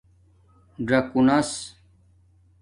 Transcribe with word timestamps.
ژکانس 0.87 1.49